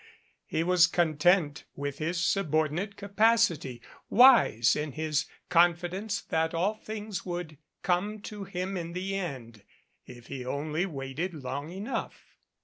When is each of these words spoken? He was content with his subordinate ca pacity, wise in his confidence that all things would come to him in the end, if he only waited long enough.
He 0.47 0.63
was 0.63 0.87
content 0.87 1.65
with 1.75 1.99
his 1.99 2.19
subordinate 2.19 2.97
ca 2.97 3.07
pacity, 3.07 3.81
wise 4.09 4.75
in 4.75 4.93
his 4.93 5.27
confidence 5.47 6.21
that 6.21 6.55
all 6.55 6.73
things 6.73 7.23
would 7.23 7.59
come 7.83 8.19
to 8.21 8.43
him 8.45 8.75
in 8.77 8.93
the 8.93 9.13
end, 9.15 9.61
if 10.07 10.25
he 10.25 10.43
only 10.43 10.87
waited 10.87 11.35
long 11.35 11.69
enough. 11.69 12.39